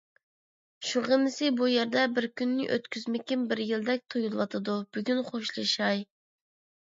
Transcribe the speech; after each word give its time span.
شۇغىنىسى 0.91 1.49
بۇ 1.59 1.67
يەردە 1.71 2.05
بىر 2.15 2.27
كۈننى 2.41 2.65
ئۆتكۈزمىكىم 2.77 3.45
بىر 3.53 3.61
يىلدەك 3.65 4.01
تۇيۇلۇۋاتىدۇ، 4.15 4.79
بۈگۈن 4.99 5.21
خوشلىشاي. 5.29 6.03